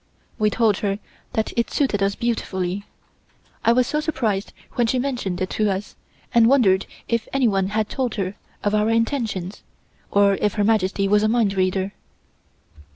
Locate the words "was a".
11.07-11.27